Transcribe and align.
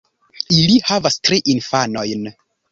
Ili 0.59 0.79
havas 0.87 1.19
tri 1.29 1.41
infanojn. 1.55 2.29